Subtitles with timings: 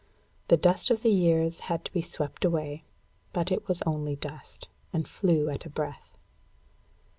[0.47, 2.85] The dust of the years had to be swept away;
[3.33, 6.17] but it was only dust, and flew at a breath.